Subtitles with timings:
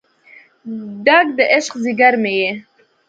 [1.05, 2.49] ډک د عشق ځیګر مې یې